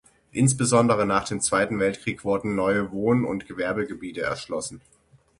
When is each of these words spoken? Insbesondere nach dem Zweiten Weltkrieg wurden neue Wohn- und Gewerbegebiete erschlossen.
Insbesondere 0.31 1.05
nach 1.05 1.25
dem 1.27 1.41
Zweiten 1.41 1.77
Weltkrieg 1.77 2.23
wurden 2.25 2.55
neue 2.55 2.91
Wohn- 2.91 3.23
und 3.23 3.45
Gewerbegebiete 3.47 4.21
erschlossen. 4.21 4.81